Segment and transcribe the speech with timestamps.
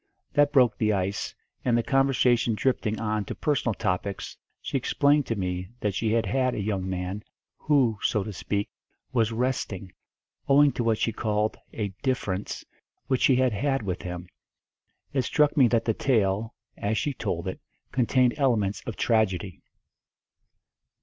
[0.33, 5.35] That broke the ice, and the conversation drifting on to personal topics she explained to
[5.35, 7.23] me that she had a young man,
[7.59, 8.67] who, so to speak,
[9.13, 9.93] was "resting,"
[10.49, 12.65] owing to what she called a "difference"
[13.05, 14.27] which she had had with him.
[15.13, 17.59] It struck me that the tale, as she told it,
[17.91, 19.61] contained elements of tragedy.